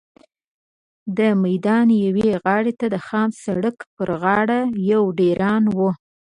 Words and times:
د 1.17 1.19
میدان 1.43 1.87
یوې 2.05 2.29
غاړې 2.43 2.73
ته 2.79 2.85
د 2.93 2.95
خام 3.07 3.29
سړک 3.43 3.77
پر 3.95 4.09
غاړه 4.21 4.59
یو 4.91 5.03
ډېران 5.19 5.63
و. 5.77 5.79